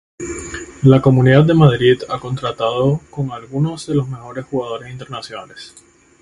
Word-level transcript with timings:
La 0.81 0.99
Comunidad 0.99 1.43
de 1.45 1.53
Madrid 1.53 2.01
ha 2.09 2.19
contado 2.19 2.99
con 3.11 3.31
algunos 3.31 3.85
de 3.85 3.93
los 3.93 4.09
mejores 4.09 4.45
jugadores 4.45 4.89
internacionales. 4.91 5.75